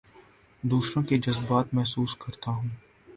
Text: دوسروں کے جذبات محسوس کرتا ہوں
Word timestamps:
دوسروں 0.63 1.03
کے 1.03 1.17
جذبات 1.17 1.73
محسوس 1.73 2.15
کرتا 2.15 2.51
ہوں 2.51 2.69